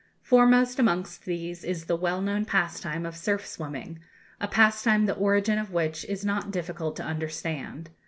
Foremost 0.23 0.79
amongst 0.79 1.25
these 1.25 1.63
is 1.63 1.85
the 1.85 1.95
well 1.95 2.21
known 2.23 2.43
pastime 2.43 3.05
of 3.05 3.15
surf 3.15 3.45
swimming 3.45 3.99
a 4.39 4.47
pastime 4.47 5.05
the 5.05 5.13
origin 5.13 5.59
of 5.59 5.71
which 5.71 6.05
it 6.05 6.09
is 6.09 6.25
not 6.25 6.49
difficult 6.49 6.95
to 6.95 7.03
understand. 7.03 7.91